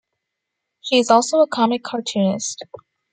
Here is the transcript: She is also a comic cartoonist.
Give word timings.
She 0.81 0.97
is 0.97 1.11
also 1.11 1.41
a 1.41 1.47
comic 1.47 1.83
cartoonist. 1.83 2.63